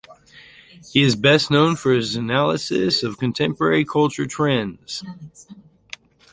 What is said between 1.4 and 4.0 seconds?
known for his analysis of contemporary